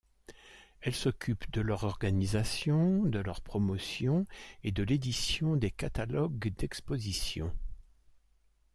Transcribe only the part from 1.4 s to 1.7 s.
de